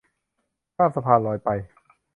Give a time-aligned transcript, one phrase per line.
[0.75, 1.49] ข้ามสะพานลอยไป